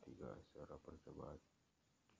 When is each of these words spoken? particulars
particulars 0.00 0.44